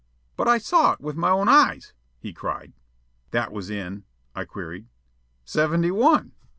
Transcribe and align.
"But 0.35 0.47
I 0.47 0.57
saw 0.57 0.93
it 0.93 0.99
with 0.99 1.15
my 1.15 1.29
own 1.29 1.47
eyes!" 1.47 1.93
he 2.17 2.33
cried. 2.33 2.73
"That 3.29 3.51
was 3.51 3.69
in?" 3.69 4.03
I 4.35 4.45
queried. 4.45 4.87
"Seventy 5.45 5.91
one." 5.91 6.31